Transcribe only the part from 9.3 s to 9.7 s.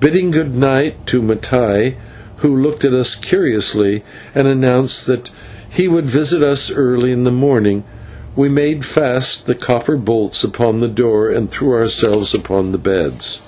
the